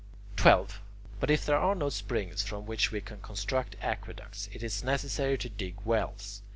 [0.35, 0.81] 12.
[1.19, 5.37] But if there are no springs from which we can construct aqueducts, it is necessary
[5.37, 6.41] to dig wells.